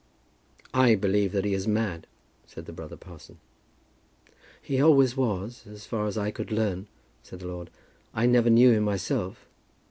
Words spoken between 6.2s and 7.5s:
could learn," said the